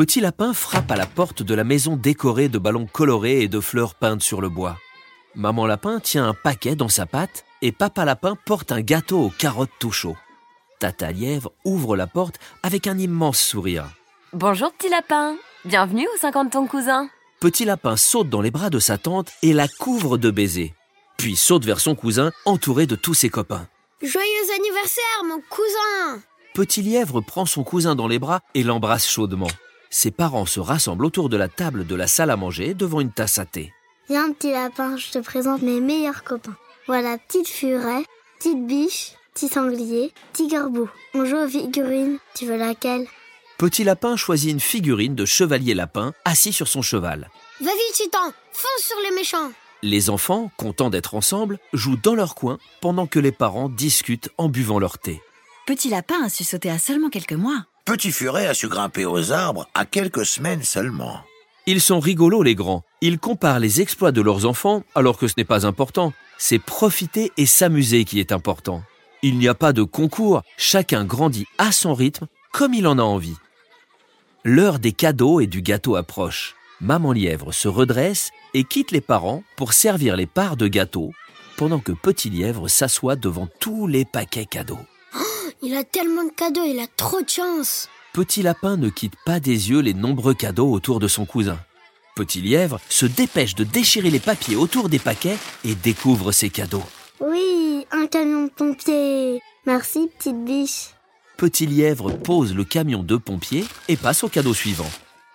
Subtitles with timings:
[0.00, 3.60] Petit Lapin frappe à la porte de la maison décorée de ballons colorés et de
[3.60, 4.78] fleurs peintes sur le bois.
[5.34, 9.28] Maman Lapin tient un paquet dans sa patte et Papa Lapin porte un gâteau aux
[9.28, 10.16] carottes tout chaud.
[10.78, 13.84] Tata Lièvre ouvre la porte avec un immense sourire.
[14.32, 15.36] Bonjour petit lapin,
[15.66, 17.10] bienvenue au 50 ton cousin.
[17.38, 20.72] Petit Lapin saute dans les bras de sa tante et la couvre de baisers,
[21.18, 23.68] puis saute vers son cousin entouré de tous ses copains.
[24.00, 26.22] Joyeux anniversaire, mon cousin
[26.54, 29.48] Petit Lièvre prend son cousin dans les bras et l'embrasse chaudement.
[29.90, 33.12] Ses parents se rassemblent autour de la table de la salle à manger devant une
[33.12, 33.72] tasse à thé.
[34.08, 36.56] Viens, petit lapin, je te présente mes meilleurs copains.
[36.86, 38.04] Voilà, petite furet,
[38.38, 40.88] petite biche, petit sanglier, petit garbeau.
[41.14, 42.18] On joue aux figurines.
[42.34, 43.06] Tu veux laquelle?
[43.58, 47.28] Petit Lapin choisit une figurine de chevalier lapin assis sur son cheval.
[47.60, 52.58] Vas-y, Titan, fonce sur les méchants Les enfants, contents d'être ensemble, jouent dans leur coin
[52.80, 55.20] pendant que les parents discutent en buvant leur thé.
[55.66, 57.66] Petit lapin a su sauter à seulement quelques mois.
[57.84, 61.20] Petit furet a su grimper aux arbres à quelques semaines seulement.
[61.66, 62.84] Ils sont rigolos les grands.
[63.00, 66.12] Ils comparent les exploits de leurs enfants alors que ce n'est pas important.
[66.38, 68.82] C'est profiter et s'amuser qui est important.
[69.22, 73.02] Il n'y a pas de concours, chacun grandit à son rythme comme il en a
[73.02, 73.36] envie.
[74.44, 76.54] L'heure des cadeaux et du gâteau approche.
[76.80, 81.12] Maman Lièvre se redresse et quitte les parents pour servir les parts de gâteau
[81.56, 84.78] pendant que Petit Lièvre s'assoit devant tous les paquets cadeaux.
[85.62, 89.40] Il a tellement de cadeaux, il a trop de chance Petit Lapin ne quitte pas
[89.40, 91.58] des yeux les nombreux cadeaux autour de son cousin.
[92.16, 96.82] Petit Lièvre se dépêche de déchirer les papiers autour des paquets et découvre ses cadeaux.
[97.20, 99.40] Oui, un camion de pompier.
[99.66, 100.90] Merci, petite biche.
[101.36, 104.90] Petit Lièvre pose le camion de pompier et passe au cadeau suivant.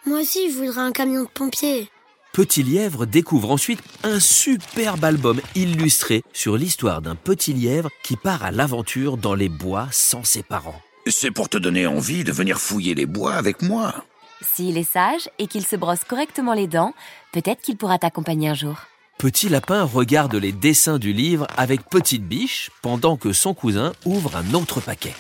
[0.06, 1.90] Moi aussi, je voudrais un camion de pompier.
[2.36, 8.44] Petit Lièvre découvre ensuite un superbe album illustré sur l'histoire d'un petit lièvre qui part
[8.44, 10.82] à l'aventure dans les bois sans ses parents.
[11.08, 14.04] C'est pour te donner envie de venir fouiller les bois avec moi.
[14.42, 16.94] S'il est sage et qu'il se brosse correctement les dents,
[17.32, 18.82] peut-être qu'il pourra t'accompagner un jour.
[19.18, 24.36] Petit Lapin regarde les dessins du livre avec Petite Biche pendant que son cousin ouvre
[24.36, 25.16] un autre paquet.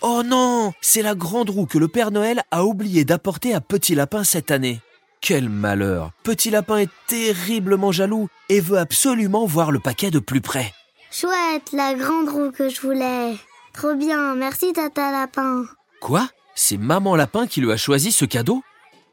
[0.00, 3.94] Oh non, c'est la grande roue que le Père Noël a oublié d'apporter à Petit
[3.94, 4.80] Lapin cette année.
[5.20, 10.40] Quel malheur Petit Lapin est terriblement jaloux et veut absolument voir le paquet de plus
[10.40, 10.72] près.
[11.12, 13.36] Chouette, la grande roue que je voulais.
[13.74, 15.66] Trop bien, merci Tata Lapin.
[16.00, 16.26] Quoi?
[16.54, 18.62] C'est Maman Lapin qui lui a choisi ce cadeau?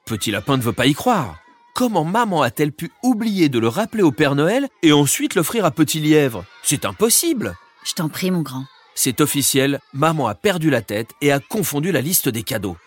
[0.05, 1.39] Petit Lapin ne veut pas y croire.
[1.75, 5.71] Comment Maman a-t-elle pu oublier de le rappeler au Père Noël et ensuite l'offrir à
[5.71, 6.45] Petit Lièvre?
[6.63, 8.63] C'est impossible Je t'en prie, mon grand.
[8.95, 12.77] C'est officiel, Maman a perdu la tête et a confondu la liste des cadeaux.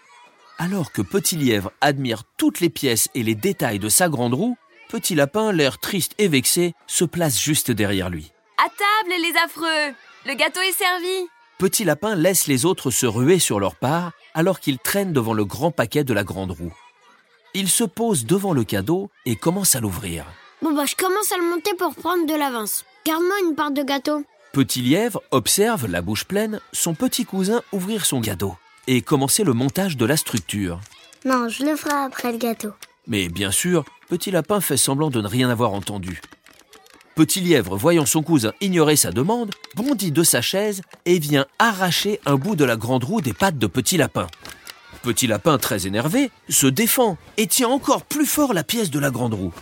[0.62, 4.58] Alors que Petit Lièvre admire toutes les pièces et les détails de sa grande roue,
[4.90, 8.30] Petit Lapin, l'air triste et vexé, se place juste derrière lui.
[8.58, 9.94] À table, les affreux
[10.26, 14.60] Le gâteau est servi Petit Lapin laisse les autres se ruer sur leur part alors
[14.60, 16.76] qu'il traîne devant le grand paquet de la grande roue.
[17.54, 20.26] Il se pose devant le cadeau et commence à l'ouvrir.
[20.60, 22.84] Bon bah, je commence à le monter pour prendre de l'avance.
[23.06, 24.24] Garde-moi une part de gâteau.
[24.52, 28.54] Petit Lièvre observe, la bouche pleine, son petit cousin ouvrir son cadeau
[28.90, 30.80] et commencer le montage de la structure.
[31.24, 32.72] Non, je le ferai après le gâteau.
[33.06, 36.20] Mais bien sûr, Petit Lapin fait semblant de ne rien avoir entendu.
[37.14, 42.18] Petit Lièvre, voyant son cousin ignorer sa demande, bondit de sa chaise et vient arracher
[42.26, 44.26] un bout de la grande roue des pattes de Petit Lapin.
[45.04, 49.12] Petit Lapin, très énervé, se défend et tient encore plus fort la pièce de la
[49.12, 49.54] grande roue.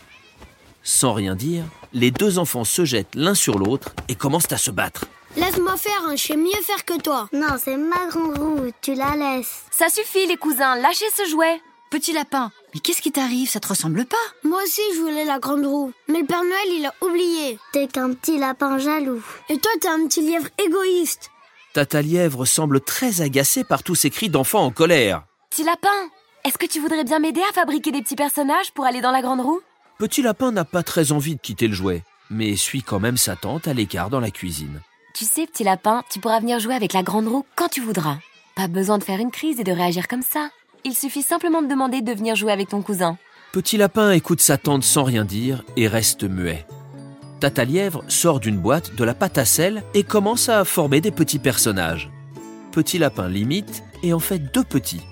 [0.83, 4.71] Sans rien dire, les deux enfants se jettent l'un sur l'autre et commencent à se
[4.71, 5.05] battre.
[5.38, 7.28] Laisse-moi faire, hein, je sais mieux faire que toi.
[7.32, 9.62] Non, c'est ma grande roue, tu la laisses.
[9.71, 11.60] Ça suffit, les cousins, lâchez ce jouet
[11.91, 13.48] Petit lapin, mais qu'est-ce qui t'arrive?
[13.48, 14.16] Ça te ressemble pas?
[14.43, 15.93] Moi aussi, je voulais la grande roue.
[16.09, 17.59] Mais le Père Noël, il a oublié.
[17.72, 19.22] T'es qu'un petit lapin jaloux.
[19.48, 21.31] Et toi, t'es un petit lièvre égoïste.
[21.72, 25.22] Tata Lièvre semble très agacée par tous ces cris d'enfants en colère.
[25.50, 26.10] Petit lapin,
[26.44, 29.22] est-ce que tu voudrais bien m'aider à fabriquer des petits personnages pour aller dans la
[29.22, 29.60] grande roue?
[29.98, 33.37] Petit Lapin n'a pas très envie de quitter le jouet, mais suit quand même sa
[33.37, 34.81] tante à l'écart dans la cuisine.
[35.18, 38.18] Tu sais, petit lapin, tu pourras venir jouer avec la grande roue quand tu voudras.
[38.54, 40.50] Pas besoin de faire une crise et de réagir comme ça.
[40.84, 43.18] Il suffit simplement de demander de venir jouer avec ton cousin.
[43.50, 46.65] Petit Lapin écoute sa tante sans rien dire et reste muet.
[47.41, 51.10] Tata Lièvre sort d'une boîte de la pâte à sel et commence à former des
[51.10, 52.12] petits personnages.
[52.71, 55.03] Petit Lapin l'imite et en fait deux petits.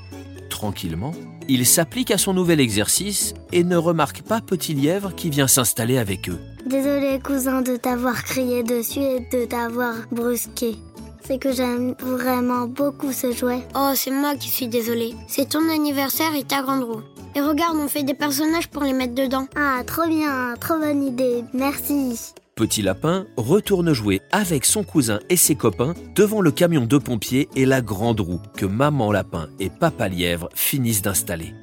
[0.50, 1.14] Tranquillement,
[1.48, 5.98] il s'applique à son nouvel exercice et ne remarque pas Petit Lièvre qui vient s'installer
[5.98, 6.38] avec eux.
[6.66, 10.74] Désolé, cousin, de t'avoir crié dessus et de t'avoir brusqué.
[11.22, 13.60] C'est que j'aime vraiment beaucoup ce jouet.
[13.76, 15.14] Oh, c'est moi qui suis désolée.
[15.28, 17.02] C'est ton anniversaire et ta grande roue.
[17.36, 19.46] Et regarde, on fait des personnages pour les mettre dedans.
[19.54, 22.32] Ah, trop bien, trop bonne idée, merci.
[22.56, 27.48] Petit Lapin retourne jouer avec son cousin et ses copains devant le camion de pompiers
[27.54, 31.54] et la grande roue que Maman Lapin et Papa Lièvre finissent d'installer.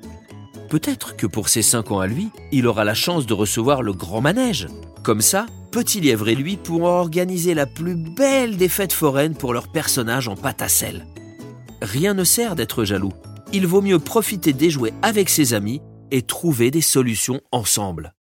[0.70, 3.94] Peut-être que pour ses 5 ans à lui, il aura la chance de recevoir le
[3.94, 4.68] grand manège.
[5.04, 9.54] Comme ça, Petit Lièvre et lui pourront organiser la plus belle des fêtes foraines pour
[9.54, 10.68] leur personnage en pâte à.
[11.82, 13.12] Rien ne sert d'être jaloux.
[13.52, 18.12] Il vaut mieux profiter des jouets avec ses amis et trouver des solutions ensemble.